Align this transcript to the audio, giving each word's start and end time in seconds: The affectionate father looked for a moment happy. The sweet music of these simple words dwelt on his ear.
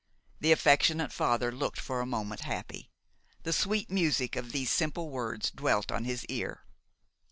The 0.39 0.51
affectionate 0.51 1.13
father 1.13 1.51
looked 1.51 1.79
for 1.79 2.01
a 2.01 2.07
moment 2.07 2.41
happy. 2.41 2.89
The 3.43 3.53
sweet 3.53 3.91
music 3.91 4.35
of 4.35 4.51
these 4.51 4.71
simple 4.71 5.11
words 5.11 5.51
dwelt 5.51 5.91
on 5.91 6.05
his 6.05 6.25
ear. 6.25 6.65